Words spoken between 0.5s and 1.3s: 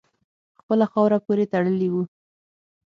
خپله خاوره